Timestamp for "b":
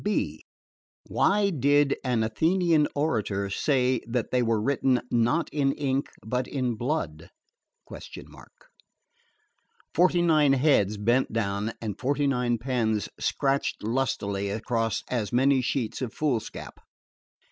0.03-0.43